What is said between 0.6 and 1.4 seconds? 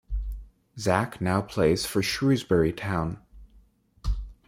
Zak